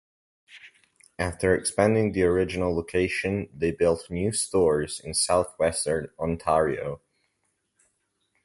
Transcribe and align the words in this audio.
After 1.19 1.53
expanding 1.55 2.11
the 2.13 2.23
original 2.23 2.75
location, 2.75 3.49
they 3.53 3.69
built 3.69 4.09
new 4.09 4.31
stores 4.31 4.99
in 4.99 5.13
southwestern 5.13 6.09
Ontario. 6.17 7.01